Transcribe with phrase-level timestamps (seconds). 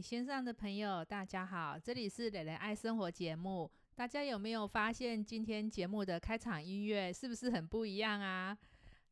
[0.00, 3.70] 线上的朋友，大家好，这里是蕾蕾爱生活节目。
[3.94, 8.56] 大家有没有发现今天节目的开场音乐是不是很不一样啊？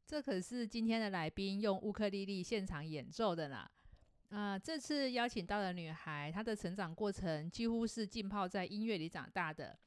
[0.07, 3.69] 这可是今天的来宾用乌克丽丽现场演奏的呢。
[4.31, 9.79] 啊，这次邀请到的女孩，她的成长过程几乎是浸泡在音乐里长大的，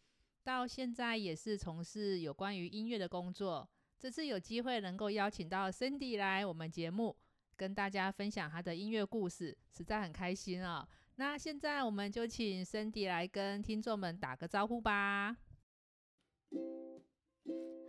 [0.43, 3.67] 到现在也是从事有关于音乐的工作。
[3.97, 7.15] 这次有机会能够邀请到 Cindy 来我们节目。
[7.57, 10.87] 跟大家分享她的音乐故事，实在很开心哦。
[11.15, 15.37] 那现在我们就请 Cindy 来跟听众们打个招呼吧。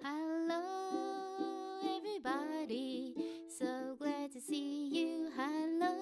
[0.02, 0.60] Hello,
[1.82, 3.14] everybody,
[3.48, 5.30] so glad to see you.
[5.36, 5.94] Hello,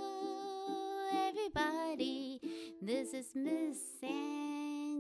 [1.13, 2.41] everybody,
[2.81, 4.91] this is Miss Sandy.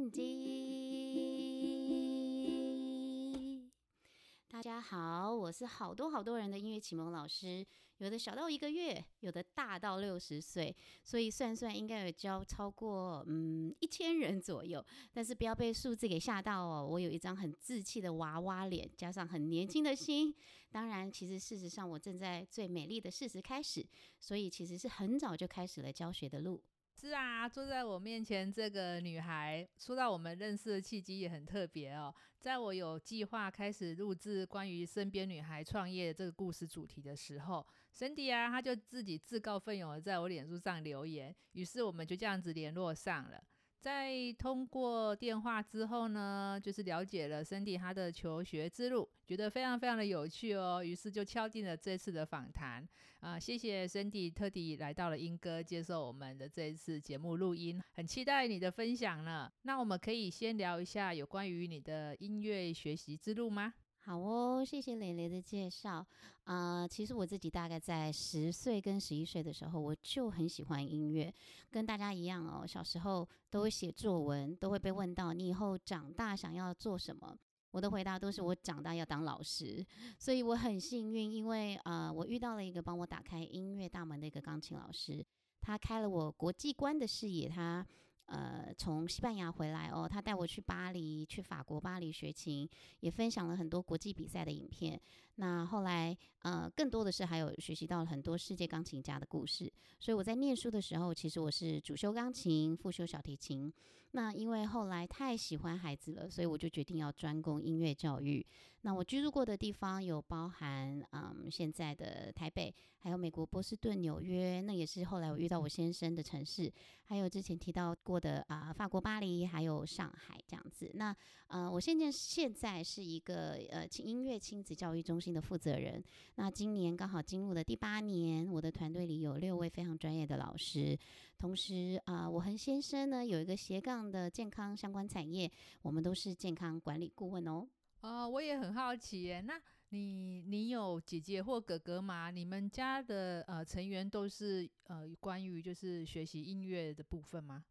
[4.60, 7.66] 大家好，我是好多好多人的音乐启蒙老师，
[7.96, 14.84] 有的小到一个月，有的大到六十岁，所以算算应该有教超过嗯一千人左右。
[15.14, 20.34] 但是不要被数字给吓到哦，我有一张很稚气的娃娃脸，加上很年轻的心。
[20.70, 23.82] 当然，其实事实上我正在最美丽的事实开始，
[24.18, 26.62] 所以其实是很早就开始了教学的路。
[27.00, 32.14] 是啊，坐在我面前这个女孩，说到我们认识的契机也很特别哦。
[32.38, 43.42] 在我有计划开始录制关于身边女孩创业这个故事主题的时候，Cindy 啊，她就自己自告奋勇的在我脸书上留言，于是我们就这样子联络上了。
[43.80, 52.86] 在通过电话之后呢，就是了解了 Cindy 她的求学之路，觉得非常非常的有趣哦，于是就敲定了这次的访谈
[53.20, 53.38] 啊。
[53.38, 59.50] 谢谢 Cindy 特地来到了英歌接受我们的这一次节目录音，很期待你的分享呢。
[59.62, 63.72] 那我们可以先聊一下有关于你的音乐学习之路吗？
[64.02, 66.04] 好哦，谢谢蕾蕾的介绍
[66.44, 66.88] 啊。
[66.88, 71.32] 其实我自己大概在十岁跟十一岁的时候，我就很喜欢音乐，
[71.70, 72.66] 跟大家一样哦。
[72.66, 77.38] 小时候都会写作文，都会被问到你以后长大想要做什么，
[77.72, 79.84] 我的回答都是我长大要当老师。
[80.18, 85.22] 所以我很幸运，因为啊，我遇到了一个帮我打开音乐大门的一个钢琴老师，
[85.60, 87.86] 他开了我国际观的视野，他。
[88.30, 92.68] 呃，从西班牙回来哦，他带我去巴黎，去法国巴黎学琴，
[93.00, 95.00] 也分享了很多国际比赛的影片。
[95.40, 99.72] 那后来，呃，更多的是还有学习到了很多世界钢琴家的故事。
[99.98, 103.72] 所以我在念书的时候，其实我是主修钢琴，副修小提琴。
[104.12, 108.44] 那因为后来太喜欢孩子了，所以我就决定要专攻音乐教育。
[108.82, 116.72] 那我居住过的地方有包含，嗯，现在的台北，还有美国波士顿、纽约，那也是后来我遇到我先生的城市，
[117.04, 118.20] 还有之前提到过。
[118.20, 120.90] 的啊，法国巴黎还有上海这样子。
[120.92, 126.02] 那呃，我现在现在是一个呃音乐亲子教育中心的负责人。
[126.34, 130.98] 那今年刚好进入了第八年，我的团队里有六位非常专业的老师。
[131.38, 135.50] 同时啊，我和先生呢有一个斜杠的健康相关产业，
[135.82, 137.66] 我们都是健康管理顾问哦。
[138.02, 139.40] 哦，我也很好奇耶。
[139.40, 139.60] 那
[139.90, 142.30] 你你有姐姐或哥哥吗？
[142.30, 147.64] 你们家的呃成员都是呃关于就是学习音乐的部分吗？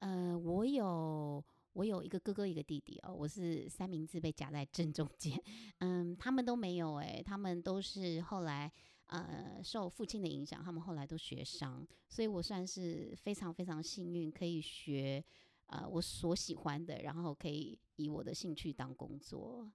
[0.00, 1.42] 呃，我有
[1.74, 5.38] 我有一个哥哥，一个弟弟哦，我是三明治被夹在正中间。
[5.78, 8.70] 嗯，他们都没有诶，他们都是后来
[9.06, 15.22] 呃受父亲的影响，他们后来都学商，所以我算是非常非常幸运，可以学
[15.66, 19.68] 呃我所喜欢的，然后可以以我的兴趣当工作。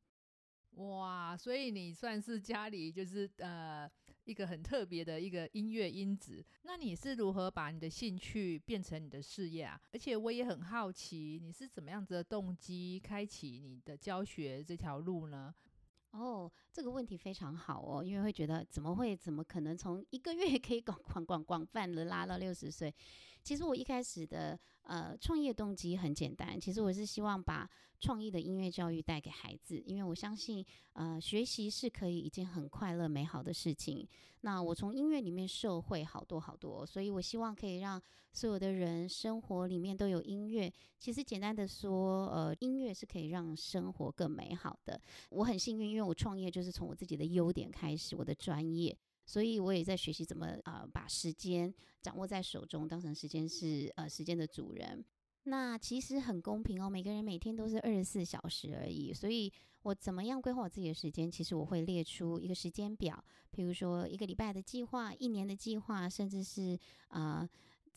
[0.76, 3.90] 哇，所以你算是家里就是呃
[4.30, 6.46] 一个很特别的一个音乐因子。
[6.62, 9.82] 那你是如何把你的兴趣变成你的事业啊？
[9.92, 15.54] 而且我也很好奇，你是怎么样子的动机开启你的教学这条路呢？
[16.12, 22.94] 哦，这个问题非常好哦，因为会觉得怎么会怎么可能从一个月可以广广广广泛的拉到六十岁？
[23.50, 27.68] 其实我一开始的呃创业动机很简单，其实我是希望把
[28.00, 30.64] 创意的音乐教育带给孩子，因为我相信
[30.94, 34.08] 呃学习是可以一件很快乐美好的事情。
[34.42, 38.00] 那我从音乐里面受惠好多好多，所以我希望可以让
[38.32, 40.72] 所有的人生活里面都有音乐。
[41.00, 45.02] 其实简单的说，呃，音乐是可以让生活更美好的。
[45.32, 45.90] 我很幸运。
[45.90, 48.96] 因为我创业就是从我自己的优点开始，我的专业，
[49.30, 51.72] 所以我也在学习怎么啊把时间
[52.02, 55.06] 掌握在手中，当成时间是呃时间的主人。
[55.44, 59.54] 那其实很公平哦，每个人每天都是二十四小时而已，所以
[59.84, 61.30] 我怎么样规划我自己的时间？
[61.30, 63.24] 其实我会列出一个时间表，
[63.54, 66.80] 譬如说一个礼拜的计划、一年的计划，甚至是
[67.10, 67.48] 啊。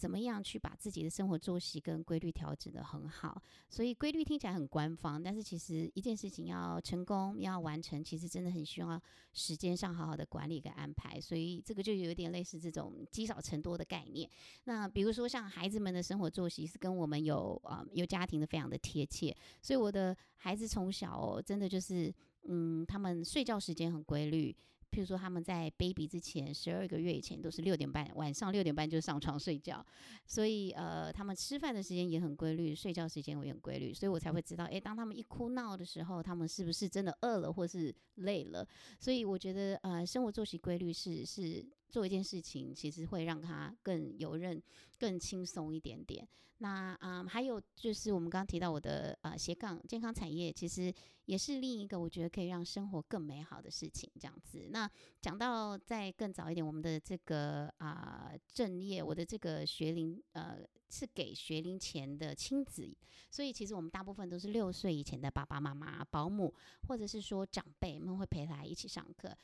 [0.02, 3.40] 怎么样去把自己的生活作息跟规律调整的很好。
[3.70, 9.00] 所以规律听起来很官方，但是其实一件事情要成功要完成，其实真的很需要
[9.32, 11.20] 时间上好好的管理跟安排。
[11.20, 14.28] 所以这个就有点类似这种积少成多的概念。
[14.64, 19.32] 那比如说像孩子们的生活作息是跟我们有啊有家庭的非常的贴切，
[19.62, 22.12] 所以我的孩子从小，真的就是
[22.48, 24.52] 嗯，他们睡觉时间很规律。
[24.92, 29.84] 譬如说，他们在 baby 之前十二个月以前都是六点半，晚上六点半就上床睡觉，
[30.26, 38.68] 所以呃，他们吃饭的时间也很规律，睡觉时间也很规律，所以我才会知道，诶，当他们一哭闹的时候，他们是不是真的饿了或是累了？
[39.00, 44.60] 所以我觉得，呃，生活作息规律是是做一件事情，其实会让他更游刃、
[44.98, 46.26] 更轻松一点点。
[46.58, 50.94] 那啊，还有就是我们刚刚提到我的呃斜杠健康产业，其实
[51.24, 54.08] 也是另一个我觉得可以让生活更美好的事情。
[54.18, 54.88] 这样子，那
[55.20, 62.88] 讲到再更早一点，我们的这个啊正业，我的这个学龄呃是给学龄前的亲子，
[63.28, 66.54] 所以其实我们大部分都是六岁以前的爸爸妈妈、保姆，
[66.86, 69.36] 或者是说长辈们会陪他一起上课。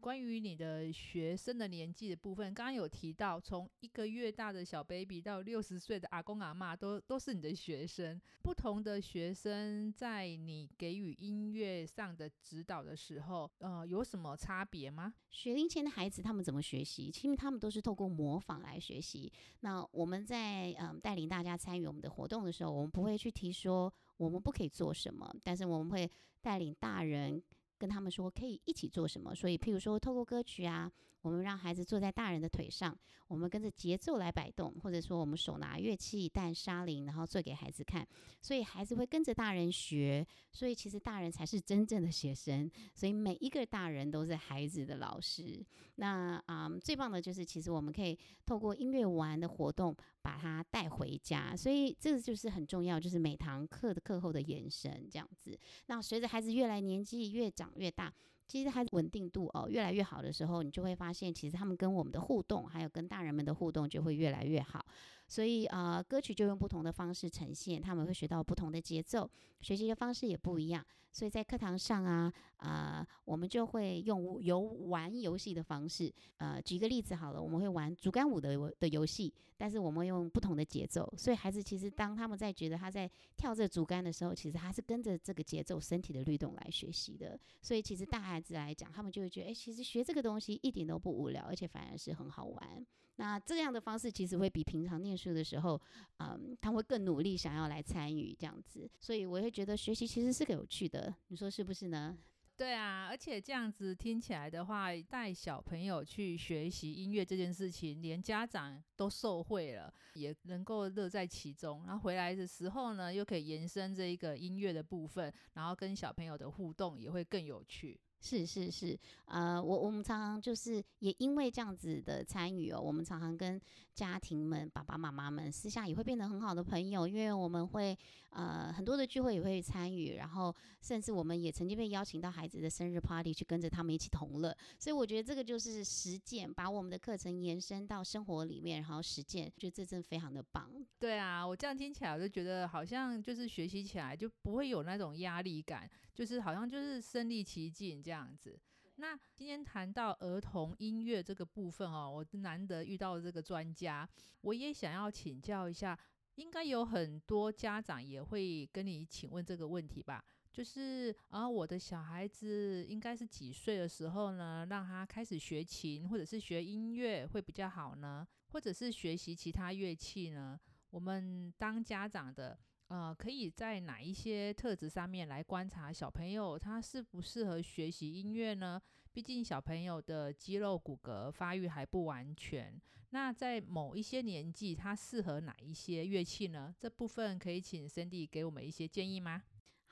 [0.00, 8.20] 关于你的学生的年纪的部分，刚刚有提到，从一个月大的小 baby 到六十岁的阿公阿妈，都都是你的学生。
[8.42, 15.12] 不同的学生在你给予音乐上的指导的时候，呃，有什么差别吗？
[15.30, 17.10] 学龄前的孩子他们怎么学习？
[17.10, 19.30] 其实他们都是透过模仿来学习。
[19.60, 26.10] 那我们在嗯带领大家参与我们的活动的时候，我们不会去提说我们不可以做什么，但是我们会
[26.40, 27.42] 带领大人。
[27.78, 30.90] 跟他们说可以一起做什么，所以譬如说透过歌曲啊，
[31.22, 38.06] 我们让孩子坐在大人的腿上，我们跟着节奏来摆动，或者说我们手拿乐器弹沙铃，然后做给孩子看，
[38.40, 45.64] 所以孩子会跟着大人学，所以其实大人才是真正的学生，所以每一个大人都是孩子的老师。
[45.96, 48.16] 那啊，最棒的就是其实我们可以
[48.46, 49.96] 透过音乐玩的活动。
[50.20, 55.58] 把它带回家，所以这个就是很重要，就是每堂课的课后的延伸这样子。
[55.86, 58.12] 那随着孩子越来年纪越长越大，
[58.48, 64.84] 其实孩子稳定度哦越来越好的时候，你就会发现，其实他们跟我们的互动，还有跟大人们的互动就会越来越好。
[65.28, 69.30] 所以啊，歌曲就用不同的方式呈现，他们会学到不同的节奏，
[69.60, 70.84] 学习的方式也不一样。
[71.10, 81.12] 所以在课堂上啊，啊，我们就会用游玩游戏的方式，呃，举个例子好了，我们会玩竹竿舞的的游戏，但是我们用不同的节奏。
[81.16, 87.38] 所以孩子其实当他们在觉得他在跳这竹竿的时候，其实他是跟着这个节奏、身体的律动来学习的。
[87.62, 92.86] 所以其实大孩子来讲，他们就会觉得，哎，其实学这个东西一点都不无聊，而且反而是很好玩。
[93.18, 95.80] 那这样的方式其实会比平常念书的时候，
[96.18, 102.16] 嗯，他会更努力想要来参与这样子，所以我会觉得学习其实是个有趣的，你说是不是呢？
[102.56, 111.84] 对啊，而且这样子听起来的话，带小朋友去学习音乐这件事情，连家长都受惠了，也能够乐在其中。
[111.86, 117.96] 然后回来的时候呢，又可以延伸这一个音乐的部分，然后跟小朋友的互动也会更有趣。
[118.20, 123.60] 是是是，呃，我我们常常就是也因为这样子的参与哦，我们常常跟
[123.94, 127.96] 家庭们、爸爸妈妈们私下也会变得很好的朋友，因为我们会
[128.30, 140.68] 呃很多的聚会也会参与，然后甚至我们也曾经被邀请到孩子的生日 party 去跟着他们一起同乐，所以我觉得这个就是实践，把我们的课程延伸到生活里面，然后实践，觉得这真非常的棒。
[140.98, 145.88] 对啊，我这样听起来我就觉得好像就是学习起来就不会有那种压力感。
[146.14, 148.58] 就是好像就是身临其境这样子。
[148.96, 154.08] 那今天谈到儿童音乐这个部分哦，我难得遇到这个专家，
[154.40, 155.98] 我也想要请教一下。
[156.36, 160.24] 应该有很多家长也会跟你请问这个问题吧？
[160.50, 168.26] 就是啊，我的小孩子应该是几岁的时候呢，让他开始学琴或者是学音乐会比较好呢？
[168.52, 170.58] 或者是学习其他乐器呢？
[170.88, 172.58] 我们当家长的。
[172.88, 178.80] 呃，可以在哪一些特质上面来观察小朋友他适不适合学习音乐呢？
[179.12, 182.80] 毕竟小朋友的肌肉骨骼发育还不完全，
[183.10, 186.74] 那在某一些年纪，他适合哪一些乐器呢？
[186.78, 189.42] 这部分可以请 Cindy 给我们一些建议吗？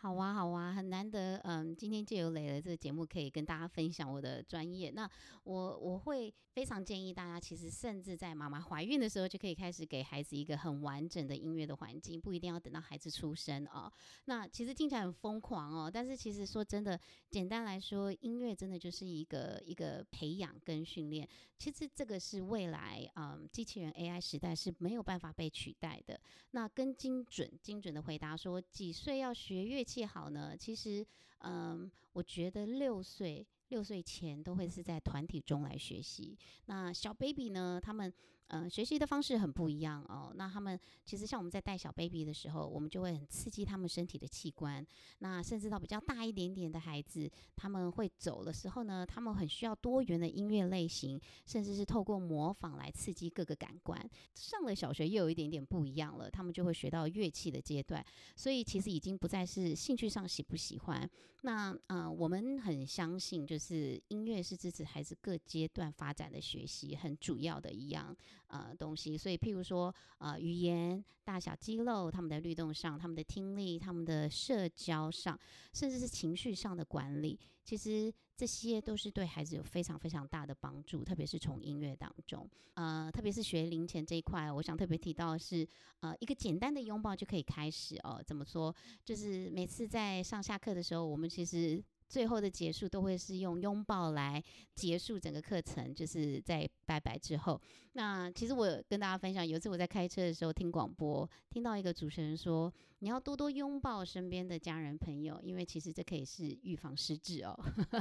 [0.07, 4.89] 好啊，好啊，很难得，嗯，今天借由磊的这个节目，可以跟大家分享我的专业。
[4.93, 5.11] 那
[5.43, 13.93] 我我会非常建议大家，其实甚至在妈妈怀孕的时候，就可以开始给孩子一个很完整的音乐的环境，不一定要等到孩子出生哦。
[14.27, 16.97] 那其实听起来很疯狂哦，但是其实说真的，
[17.29, 21.29] 简单来说，音乐真的就是一个一个培养跟训练。
[21.59, 26.21] 其实这个是未来，嗯，机器人 AI 时代是没有办法被取代的。
[26.53, 30.57] 那跟精准精准的回答说，几岁要学乐器好呢？
[30.57, 31.07] 其实，
[31.39, 36.37] 嗯，我觉得六岁六岁前都会是在团体中来学习。
[36.67, 38.13] 那小 baby 呢，他们
[38.49, 40.33] 嗯，学习的方式很不一样哦。
[40.35, 44.87] 那他们其实像我们在带小 baby 的时候，我们就会很刺激他们身体的器官。
[45.19, 53.99] 那甚至到比较大一点点的孩子，他们会走的时候呢，他们很需要多元的音乐类型，甚至是透过模仿来刺激各个感官。
[54.35, 58.05] 上了小学又有一点点不一样了，他们就会学到乐器的阶段。
[58.37, 61.11] 所以其实已经不再是兴趣上喜不喜欢。
[61.43, 68.17] 那呃，我们很相信，就是音乐是支持孩子各阶段发展的学习很主要的一样。
[68.49, 75.39] 呃，东西，所以譬如说，呃，语言、大小肌肉、他们的律动上、他们的听力、他们的社交上，
[75.73, 85.67] 甚至是情绪上的管理，其实这些都是对孩子有非常非常大的帮助，特别是从音乐当中，呃，特别是学龄前这一块，我想特别提到的是，
[86.01, 88.23] 呃，一个简单的拥抱就可以开始哦。
[88.25, 88.75] 怎么说？
[89.05, 91.83] 就是每次在上下课的时候，我们其实。
[92.09, 94.43] 最后的结束都会是用拥抱来
[94.75, 97.61] 结束整个课程，就是在拜拜之后。
[97.93, 102.71] 那其实我跟大家分享，有一次我在开车的时候听广播，听到一个主持人说
[103.01, 107.59] ：“你要多多拥抱身边的家人朋友，因为其实这可以是预防失智哦。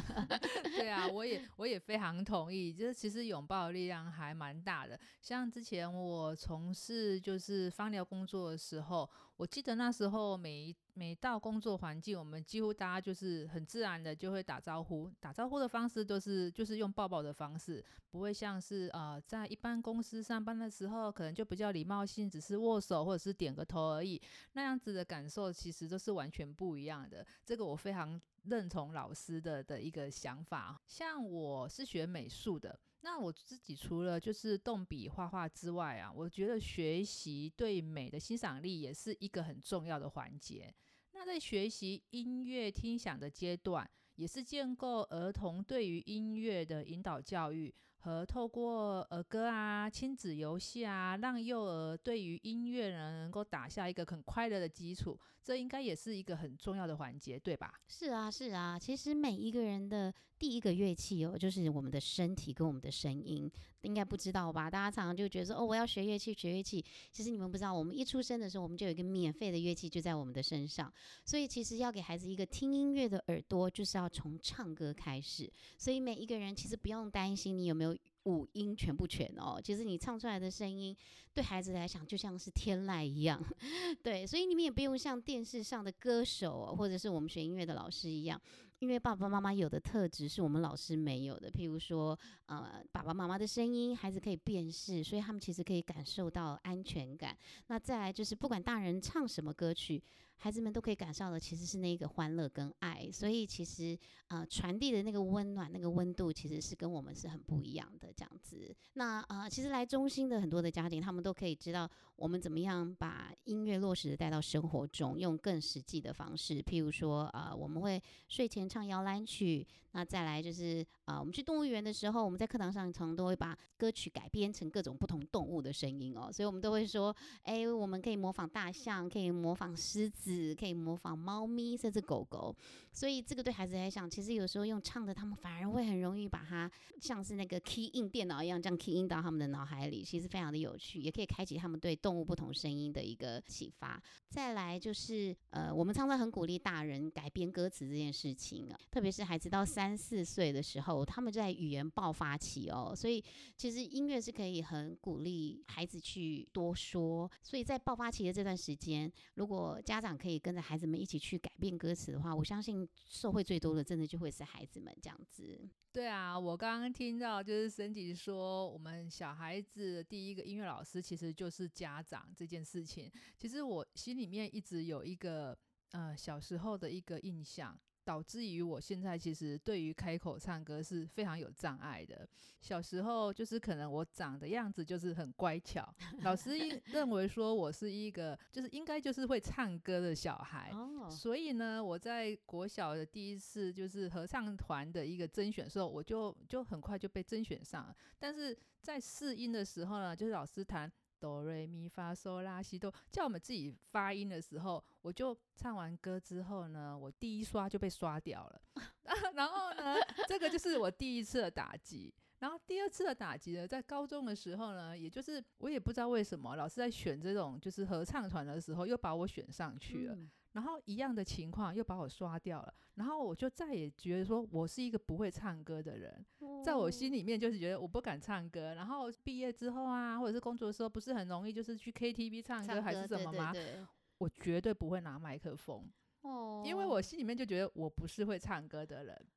[0.77, 5.00] ”对啊，我也我也非常同意，就是其实拥抱的力量还蛮大的。
[5.21, 10.75] 像之前我从事就是芳疗工作的时候，我记得那时候每。
[10.97, 24.21] 每到工作环境，我们几乎大家就是很自然的就会打招呼，打招呼的方式都是就是用抱抱的方式，不会像是呃在一般公司上班的时候，可能就比较礼貌性，只是握手或者是点个头而已，
[24.53, 27.27] 那样子的感受其实都是完全不一样的。
[27.43, 30.79] 这个我非常认同老师的的一个想法。
[30.87, 32.79] 像我是学美术的。
[33.05, 40.74] 那我自己除了就是动笔画画之外啊，我觉得学习对美的欣赏力也是一个很重要的环节。
[41.13, 47.71] 那在学习音乐听响的阶段，也是建构儿童对于音乐的引导教育。
[48.05, 57.74] 和透过儿歌啊、亲子游戏啊，让幼儿对于音乐呢能够打下一个很快乐的基础，这应该也是一个很重要的环节，对吧？
[57.88, 58.77] 是啊，是啊。
[58.77, 64.69] 其实每一个人的第一个乐器哦，就是我们的身体跟我们的声音，应该不知道吧？
[64.69, 66.85] 大家常常就觉得说，哦，我要学乐器，学乐器。
[67.12, 70.93] 其实你们不知道，我们一出生的时候，我们就有一个免费的乐器就在我们的身上。
[71.24, 75.51] 所以其实要给孩子一个听音乐的耳朵，就是要从唱歌开始。
[75.75, 77.94] 所以每一个人其实不用担心你有没有。
[78.23, 80.95] 五音全不全哦，其实你唱出来的声音
[81.33, 83.41] 对孩子来讲就像是天籁一样，
[84.01, 88.41] 对，所以你们也不用像电视上的歌手或者是我们学音乐的老师一样，
[88.79, 97.37] 因为爸爸妈妈有的特质是我们老师没有的，譬如说，呃，爸爸妈妈的声音孩子可以辨识，所以他们其实可以感受到安全感。
[97.67, 100.01] 那再来就是不管大人唱什么歌曲。
[100.37, 108.75] 孩子们都可以感受到，其实是那个欢乐跟爱，所以其实呃传递的那个温暖、那个温度，其实是跟我们是很不一样的这样子。
[108.93, 116.61] 那呃，其实来中心的很多的家庭，他们都可以知道我们怎么样把音乐落实的带到生活中，用更实际的方式。
[116.61, 119.65] 譬如说，呃，我们会睡前唱摇篮曲。
[119.91, 132.55] 那再来就是啊，我们去动物园的时候，我们在课堂上常常都会把歌曲改编成各种不同动物的声音哦，所以我们都会说，哎，我们可以模仿大象，可以模仿狮子，可以模仿猫咪，甚至狗狗。
[132.91, 144.01] 所以这个对孩子来讲，其实有时候用唱的，他们反而会很容易把它像是那个 key in 电脑一样，这样 key in 到他们的脑海里，其实非常的有趣，也可以开启他们对动物不同声音的一个启发。
[144.29, 149.63] 再来就是呃，我们常常很鼓励大人改编歌词这件事情啊，特别是孩子到。
[149.75, 153.23] 三四岁的时候，他们就在语言爆发期哦，所以
[153.57, 157.29] 其实音乐是可以很鼓励孩子去多说。
[157.41, 165.67] 所以在爆发期的这段时间，如果家长可以跟着孩子们一起去改变歌词的话，我相信受惠最多的，真的就会是孩子们这样子。
[165.91, 173.09] 对啊，我刚刚听到就是森迪说，我们小孩子第一个音乐老师其实就是家长这件事情。
[173.37, 175.57] 其实我心里面一直有一个
[175.91, 177.79] 呃小时候的一个印象。
[178.05, 182.25] 导致于我现在其实对于开口唱歌是非常有障碍的。
[182.62, 185.88] 小时候就是可能我长的样子就是很乖巧，
[186.21, 186.51] 老师
[186.85, 190.71] 认为说我是一个就是应该就是会唱歌的小孩，
[191.09, 197.95] 所以呢，我在国小的第一次就是合唱团的一个甄选时候，我就就很快就被甄选上了。
[198.17, 200.91] 但是在试音的时候呢，就是老师弹。
[201.19, 208.62] 哆瑞咪发嗦拉西哆，叫我们自己发音的时候，我就唱完歌之后呢，我第一刷就被刷掉了。
[209.34, 209.95] 然后呢，
[210.27, 212.13] 这个就是我第一次的打击。
[212.39, 220.17] 然后第二次的打击呢，在高中的时候呢，也就是我也不知道为什么，老师在选这种就是合唱团的时候，又把我选上去了。
[220.55, 226.25] 然后一样的情况又把我刷掉了，然后我就再也觉得说我是一个不会唱歌的人，
[226.63, 228.74] 在我心里，里面就是觉得我不敢唱歌。
[228.74, 233.51] 然后毕业之后啊，或者是工作的时候，不是很容易就是去 KTV 唱歌还是什么吗？
[233.51, 233.85] 对对对
[234.17, 239.27] 我绝对不会拿麦克风，哦，因为我心里面就觉得我不是会唱歌的人。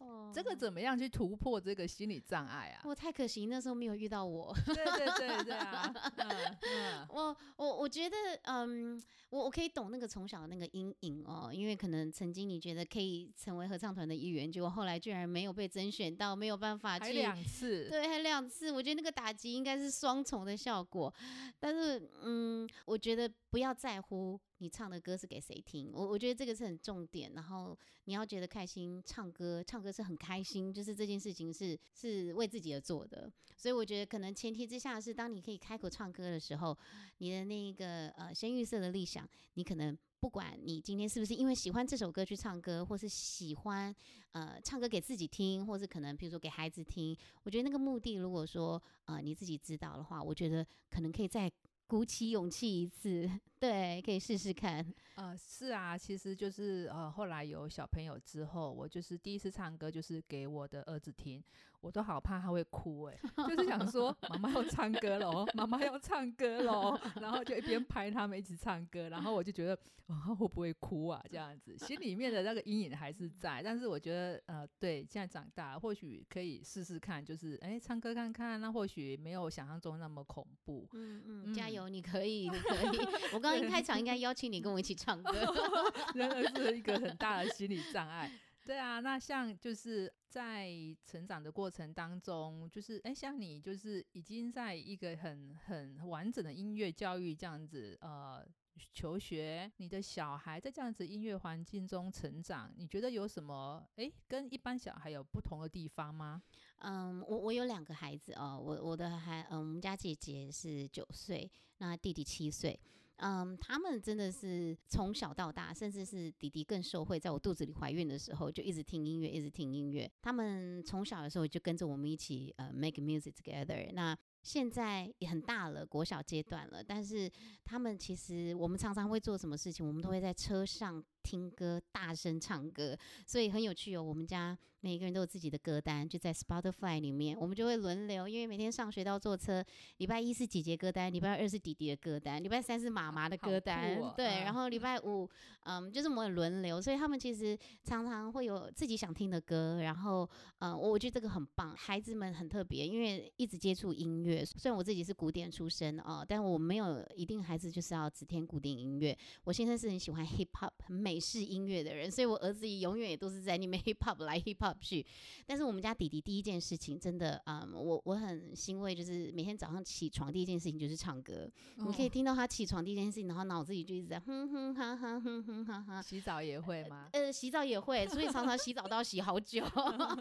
[0.00, 2.82] 哦这个怎么样去突破这个心理障碍啊？
[2.84, 4.54] 我太可惜，那时候没有遇到我。
[4.66, 6.28] 对对对对啊， 嗯
[6.62, 17.12] 嗯我我我觉得，嗯，我我可以懂那个从小的那个阴影哦，因为可能曾经你觉得可以成为合唱团的一员，结果后来居然没有被甄选到，没有办法还去。
[17.14, 21.12] 两次，对，还两次，我觉得那个打击应该是双重的效果。
[21.58, 27.32] 但是，嗯，我觉得不要在乎你唱的歌是给谁听，我我觉得这个是很重点。
[27.34, 33.30] 然后你要觉得开心，唱歌唱歌是很开心，就是这件事情是是为自己而做的。
[33.56, 36.76] 所以我觉得可能前提之下是，当你可以开口唱歌的时候，
[37.18, 39.98] 你的那个呃先预设的立想，你可能。
[40.20, 43.94] 不管你今天是不是因为喜欢这首歌去唱歌，或是喜欢
[44.32, 51.50] 呃唱歌给自己听，或是可能比如说给孩子听，我觉得那个目的，如果说呃你自己知道的话，我觉得可能可以再
[51.86, 54.84] 鼓起勇气一次，对，可以试试看。
[55.16, 61.44] 呃，是啊，其实就是呃，后来有小朋友之后，我就是第一次唱歌，就是给我的儿子听，
[61.82, 80.88] 我都好怕他会哭哎、就是想说妈妈要唱歌喽，妈妈要唱歌喽，然后就一边拍他们一起唱歌，然后我就觉得啊、会不会哭啊这样子，心里面的那个阴影还是在，但是我觉得呃，对，现在长大或许可以试试看，就是哎、唱歌看看，那或许没有想象中那么恐怖。
[80.94, 82.98] 嗯嗯，嗯加油，你可以，你可以。
[83.34, 85.32] 我刚刚一开场应该邀请你跟我一起唱歌。
[86.14, 88.30] 真的是一个很大的心理障碍。
[88.66, 90.70] 对啊，那像就是在
[91.04, 98.46] 成长的过程当中，就是哎，像你就是已经在一个很很完整的音乐教育这样子呃
[98.92, 106.40] 求学，你的小孩在这样子音乐环境中成长，你觉得有什么哎跟一般小孩有不同的地方吗？
[106.76, 112.78] 嗯，我我有两个孩子哦，我我的孩，嗯，我们家姐姐是九岁，那弟弟七岁。
[113.22, 120.10] 嗯，他们真的是从小到大，甚至是弟弟更受惠，在我肚子里怀孕的时候，就一直听音乐，一直听音乐。
[120.22, 123.92] 他们从小的时候就跟着我们一起呃 make music together。
[123.92, 127.30] 那现在也很大了，国小阶段了，但是
[127.62, 134.02] 他们其实我们常常会做什么事情，我们都会在车上听歌，大声唱歌，所以很有趣哦。
[134.02, 139.64] 我们家每个人都有自己的歌单，就在 Spotify 里面，我们就会轮流，因为每天上学都要坐车，
[139.98, 144.14] 礼拜一是姐姐歌单，礼拜二是弟弟的歌单，礼拜三是妈妈的歌单，哦。
[144.16, 145.28] 对，嗯然后礼拜五，
[145.64, 150.28] 嗯，就是我们轮流，所以他们其实常常会有自己想听的歌，然后，
[150.60, 165.04] 嗯，我我觉得这个很棒，孩子们很特别，因为一直接触音乐，虽然我自己是古典出身哦，但我没有一定孩子就是要只听古典音乐，我先生是很喜欢 hip hop 很美式音乐的人，所以我儿子也永远也都是在那边 hip hop 来 hip hop 去。
[165.46, 171.50] 但是我们家弟弟第一件事情真的，嗯，我我很欣慰，就是每天早上起床第一件事情就是唱歌。
[171.76, 176.02] 你可以哦听到他起床第一件事情，然后脑子里就一直在哼哼哈哈哼哼哈哈。
[176.02, 177.08] 洗澡也会吗？
[177.12, 179.64] 呃，洗澡也会，所以常常洗澡都要洗好久。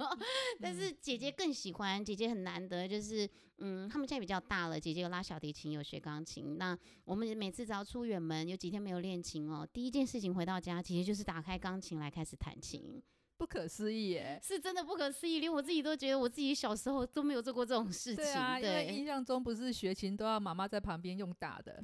[0.61, 6.57] 但是姐姐更喜欢，姐姐很难得，就是嗯，他们现在比较大了，姐姐有拉小提琴，有学钢琴。
[6.57, 13.01] 那我们每次只要出远门，有几天没有练琴哦，第一件事情回到家，其实就是打开钢琴来开始弹琴，
[13.37, 14.39] 不可思议耶！
[14.43, 18.23] 是真的不可思议，连我自己都觉得我自己小时候都没有做过这种事情。
[18.23, 21.81] 对啊，因为印象中不是学琴都要妈妈在旁边用打的。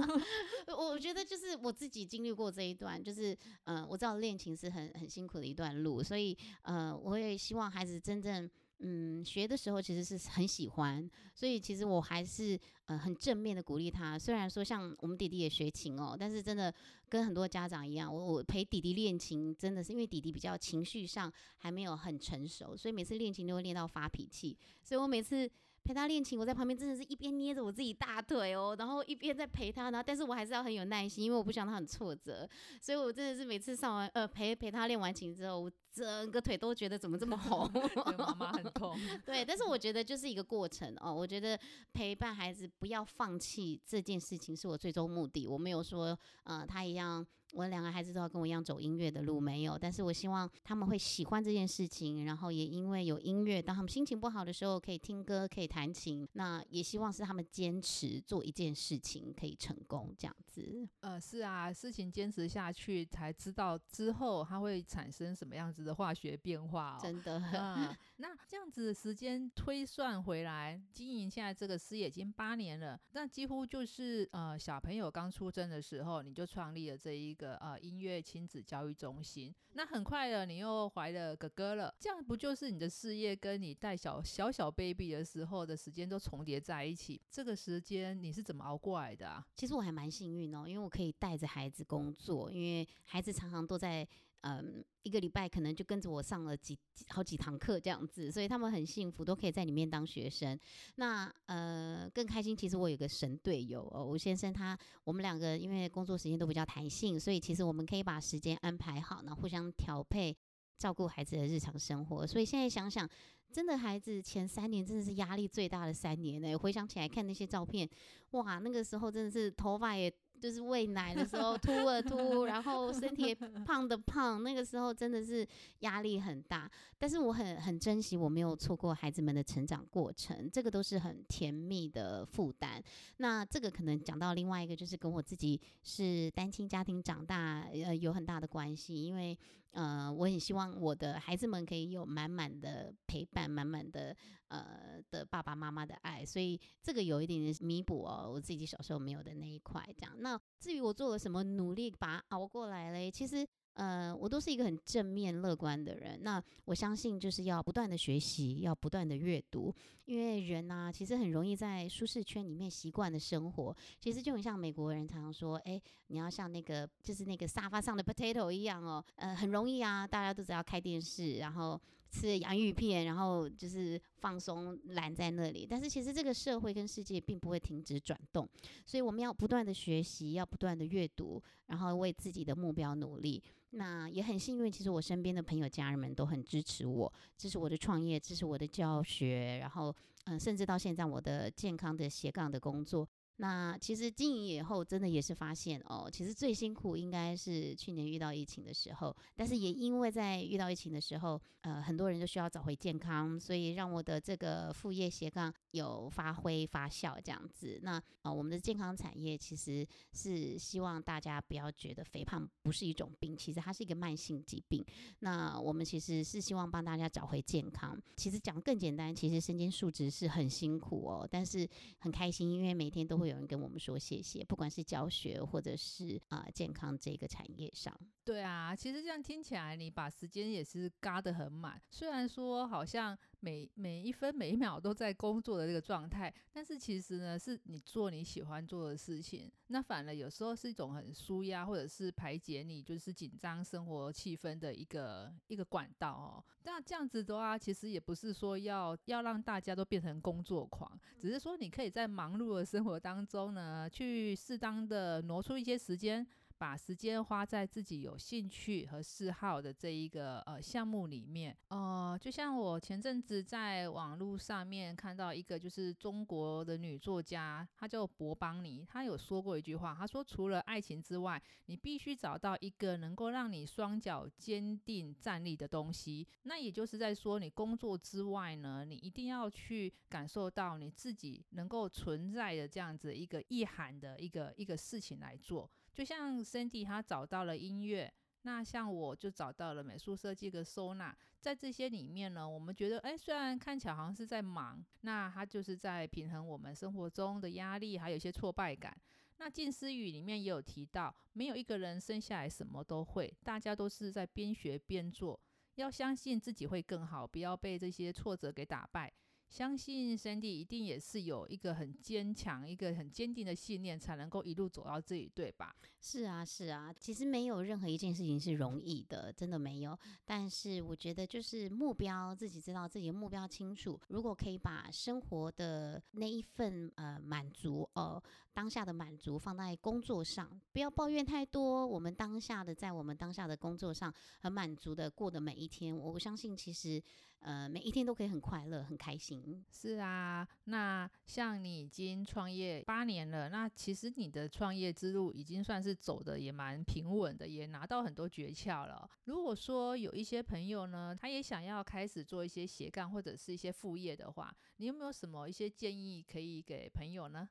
[0.68, 14.18] 我我觉得就是我自己经历过这一段，就是嗯、呃我知道练琴是很很辛苦的一段路，所以呃，我也希望孩子真正嗯学的时候其实是很喜欢，所以其实我还是呃很正面的鼓励他。
[14.18, 16.72] 虽然说像我们弟弟也学琴哦，但是真的
[17.08, 25.50] 跟很多家长一样，我我陪弟弟练琴，真的是因为弟弟比较情绪上还没有很成熟，所以每次练琴都会练到发脾气，所以我每次。
[25.86, 32.48] 陪他练琴，我在旁边真的是一边捏着我自己大腿哦，然后一边在陪他，然后但是我还是要很有耐心，因为我不想他很挫折，
[32.82, 38.98] 所以我真的是每次上完呃陪陪他练完琴之后，我整个腿都觉得怎么这么红， 对妈妈很痛。
[39.24, 41.14] 对，但是我觉得就是一个过程哦。
[41.14, 41.58] 我觉得
[41.92, 45.46] 陪伴孩子不要放弃这件事情是我最终目的。
[45.46, 49.78] 我没有说，呃，他一样，我两个孩子都要跟我一样走音乐的路，没有。
[49.78, 56.28] 但是我希望他们会喜欢这件事情，然后也因为有音乐，当他们心情不好的时候可以听歌，可以弹琴。
[56.32, 60.88] 那也希望是他们坚持做一件事情可以成功，这样子。
[61.00, 66.98] 呃，是啊，事情坚持下去，才知道之后它会产生什么样子的化学变化哦。
[67.00, 67.38] 真的。
[67.54, 79.54] 嗯，那这样子时间推算回来，经营现在这个事业已经八年了，那几乎就是呃小朋友刚出生的时候，你就创立了这一个呃音乐亲子教育中心。
[79.74, 87.20] 那很快了，你又怀了哥哥了，这样不就是你的事业跟你带小小小 baby 的时候的时间都重叠在一起？
[87.30, 89.46] 这个时间你是怎么熬过来的啊？
[89.54, 94.08] 其实我还蛮幸运哦，因为我可以带着孩子工作，因为孩子常常都在。
[94.48, 96.78] 嗯，一个礼拜可能就跟着我上了几
[97.08, 100.56] 好几堂课这样子，所以他们很幸福，都可以在里面当学生。
[100.94, 110.36] 那呃更开心，其实我有个神队友哦，吴先生他，我们两个因为工作时间都比较弹性，所以其实我们可以把时间安排好，然后互相调配
[110.78, 112.24] 照顾孩子的日常生活。
[112.24, 113.08] 所以现在想想，
[113.50, 116.54] 真的孩子前三年真的是压力最大的三年呢。
[116.56, 117.88] 回想起来看那些照片，
[118.30, 120.12] 哇，那个时候真的是头发也。
[120.40, 125.46] 就是喂奶的时候 突了突，然后身体胖的胖，那个时候真的是
[125.80, 126.70] 压力很大。
[126.98, 132.82] 但是我很很珍惜我没有错过孩子们的成长过程，这个都是很甜蜜的负担。
[133.18, 139.36] 那这个可能讲到另外一个，就是跟我自己是单亲家庭长大，呃，有很大的关系，因为。
[139.76, 144.16] 呃，我很希望我的孩子们可以有满满的陪伴，满满的
[144.48, 149.84] 呃的爸爸妈妈的爱，所以这个有一点点弥补哦，我自己小时候没有的那一块。
[149.98, 153.46] 这样，那至于我做了什么努力把它熬过来嘞，其实。
[153.76, 156.18] 呃，我都是一个很正面乐观的人。
[156.22, 159.72] 那我相信就是要不断的学习，要不断的阅读，
[160.06, 163.76] 因为人呢，其实很容易在舒适圈里面习惯的生活。
[164.00, 171.78] 其实就很像美国人常常说，哎，你要像那个就是那个沙发上的 potato 一样哦，呃，很容易啊，大家都只要开电视，然后
[172.10, 175.66] 吃洋芋片，然后就是放松懒在那里。
[175.68, 178.48] 但是其实这个社会跟世界并不会停止转动，
[178.84, 183.42] 所以我们要不断的学习，要不断的阅读，然后为自己的目标努力。
[183.70, 193.06] 那也很幸运，其实我身边的朋友、家人们都很支持我，支持我的创业，支持我的教学，然后嗯，甚至到现在我的健康的斜杠的工作。
[193.38, 207.78] 那其实经营以后，真的也是发现哦，其实最辛苦应该是去年遇到疫情的时候，但是也因为在遇到疫情的时候，呃，很多人都需要找回健康，所以让我的这个副业斜杠有发挥发酵这样子。
[207.82, 214.82] 那啊，我们的健康产业其实是希望大家不要觉得肥胖不是一种病，其实它是一个慢性疾病。
[215.18, 218.00] 那我们其实是希望帮大家找回健康。
[218.16, 221.68] 其实讲更简单，其实身兼数职是很辛苦哦，但是
[221.98, 223.25] 很开心，因为每天都会。
[223.26, 227.94] 有人跟我们说谢谢，不管是教学或者是啊健康这个产业上。
[228.24, 231.80] 对啊，其实这样听起来，你把时间也是嘎得很满。
[231.90, 239.48] 虽然说好像每每一分每一秒都在工作的这个状态，但是其实呢，是你做你喜欢做的事情。
[239.68, 246.42] 那反而有时候是一种很舒压，或者是排解你就是紧张生活气氛的一个一个管道哦。
[246.64, 256.26] 那这样子的话，其实也不是说要要让大家都变成工作狂，只是说你可以在忙碌的生活当中呢，去适当的挪出一些时间。
[256.58, 276.26] 把时间花在自己有兴趣和嗜好的这一个呃项目里面，呃，就像我前阵子在网络上面看到一个就是中国的女作家，她叫博邦尼，她有说过一句话，她说除了爱情之外，你必须找到一个能够让你双脚坚定站立的东西。
[276.44, 285.70] 那也就是在说，你工作之外呢，你一定要去感受到你自己能够存在的这样子一个意涵的一个一个事情来做。
[285.96, 298.94] 就像 Cindy 他找到了音乐，那像我就找到了美术设计跟收纳，在这些里面呢，我们觉得，哎，虽然看起来好像是在忙，那他就是在平衡我们生活中的压力，还有一些挫败感。
[299.38, 305.40] 那近思语里面也有提到，没有一个人生下来什么都会，大家都是在边学边做，
[305.76, 309.10] 要相信自己会更好，不要被这些挫折给打败。
[309.48, 315.74] 相信 Sandy 一定也是有一个很坚强、一个很坚定的信念，才能够一路走到这里，对吧？
[316.00, 319.98] 是啊，是啊，其实没有任何一件事情是容易的，真的没有。
[320.24, 323.98] 但是我觉得，就是目标，自己知道自己的目标清楚。
[324.08, 331.86] 如果可以把生活的那一份呃满足，呃当下的满足放在工作上，不要抱怨太多。
[331.86, 337.02] 我们当下的在我们当下的工作上很满足的过的每一天，我相信其实。
[337.40, 339.64] 呃，每一天都可以很快乐、很开心。
[339.70, 349.08] 是啊，那像你已经创业八年了，那其实你的创业之路已经算是走的也蛮平稳的，也拿到很多诀窍了。
[349.24, 357.48] 如果说有一些朋友呢，他也想要开始做一些斜杠或者是一些副业的话，你有没有什么一些建议可以给朋友呢？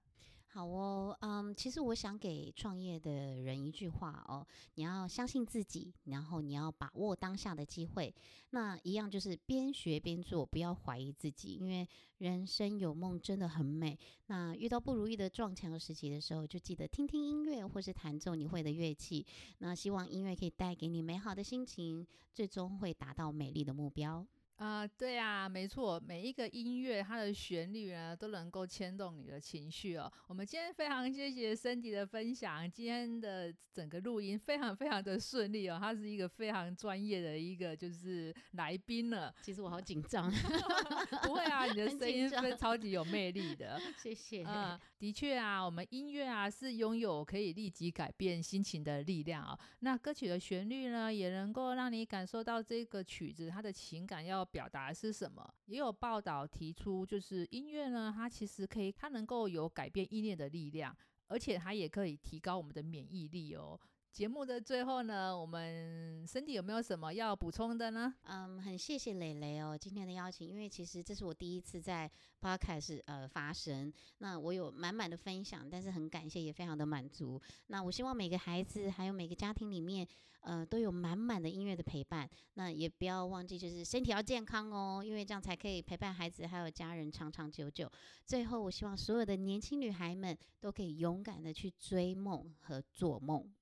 [0.55, 8.15] 好哦，嗯，其实我想给创业的人一句话哦，你要相信自己，然后你要把握当下的机会。
[8.51, 11.85] 那一样就是边学边做，不要怀疑自己，因为
[12.19, 13.99] 人生有梦真的很美。
[14.27, 19.25] 那遇到不如意的撞墙时期的时候，就记得听听音乐，或是弹奏你会的乐器。
[19.57, 24.25] 那希望音乐可以带给你美好的心情，最终会达到美丽的目标。
[24.57, 30.09] 啊，对啊，没错，每一个音乐它的旋律呢，都能够牵动你的情绪哦。
[30.27, 35.77] 我们今天非常谢谢 Cindy 的分享，今天的整个录音非常非常的顺利哦。
[35.77, 39.33] 他是一个非常专业的一个就是来宾了。
[39.41, 40.31] 其实我好紧张
[41.23, 43.77] 不会啊，你的声音是超级有魅力的。
[44.01, 44.45] 谢谢。
[44.47, 49.59] 嗯，的确啊，我们音乐啊是拥有可以立即改变心情的力量哦。
[49.79, 54.44] 那歌曲的旋律呢，也能够让你感受到这个曲子它的情感要。
[54.45, 55.53] 表达是什么？
[55.65, 60.95] 也有报道提出，就是音乐呢，它其实可以，它能够有改变意念的力量，
[61.27, 63.79] 而且它也可以提高我们的免疫力哦。
[64.15, 68.15] 节目的最后呢，我们身体有没有什么要补充的呢？
[68.23, 77.41] 嗯，很谢谢蕾蕾哦，今天的邀请，因为其实这是我第一次在 podcast 呃发声，那我有满满的分享，但是很感谢，也非常的满足。
[77.67, 80.07] 那我希望每个孩子还有每个家庭里面，
[80.39, 82.25] 呃，都有满满的音乐的陪伴。
[82.53, 87.91] 那也不要忘记，就是身体要健康哦，因为这样才可以陪伴孩子还有家人长长久久。
[88.25, 93.53] 最后，我希望所有的年轻女孩们都可以勇敢的去追梦和做梦。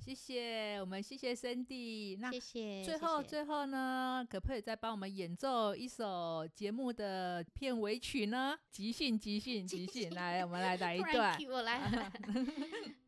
[0.00, 2.18] 谢谢，我们谢谢 Cindy。
[2.18, 2.84] 那谢谢。
[2.84, 8.58] 最后，最后呢，可不可以再帮我们演奏一首节目的片尾曲呢？
[8.70, 11.36] 即兴，即兴，即兴，来，我们来来一 段。
[11.50, 12.10] 我来。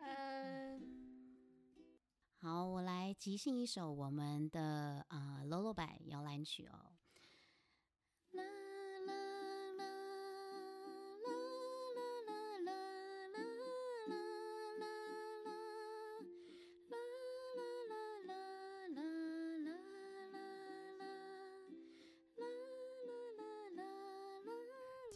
[0.00, 0.80] 嗯，
[2.42, 6.92] 好，我来即兴一首我们的啊喽啰版摇篮曲哦。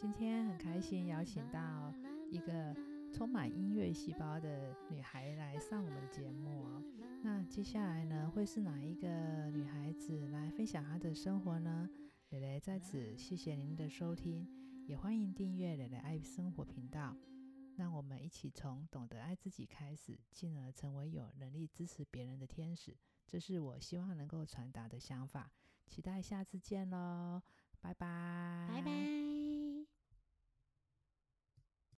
[0.01, 1.93] 今天很开心邀请到
[2.31, 2.73] 一个
[3.11, 6.81] 充满音乐细胞的女孩来上我们的节目哦。
[7.21, 11.89] 那接下来呢，会是哪一个女孩子来分享她的生活呢？
[12.29, 14.47] 蕾蕾在此谢谢您的收听，
[14.87, 17.13] 也欢迎订阅蕾蕾爱生活频道。
[17.75, 22.95] 让我们一起从懂得爱自己开始，进而成为有能力支持别人的天使。
[23.27, 25.51] 这是我希望能够传达的想法。
[25.87, 27.41] 期待下次见喽！
[27.81, 28.81] 拜拜